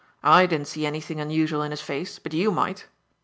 [0.23, 2.87] I didn't see anything unusual in his face, but you might.